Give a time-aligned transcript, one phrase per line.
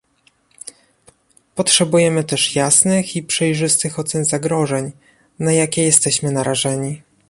[1.55, 4.91] Potrzebujemy też jasnych i przejrzystych ocen zagrożeń,
[5.39, 7.01] na jakie jesteśmy narażeni